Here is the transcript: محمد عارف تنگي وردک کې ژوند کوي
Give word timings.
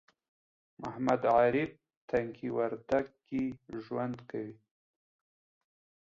محمد 0.81 1.21
عارف 1.35 1.69
تنگي 2.09 2.49
وردک 2.57 3.07
کې 3.27 3.43
ژوند 3.85 4.15
کوي 4.29 4.55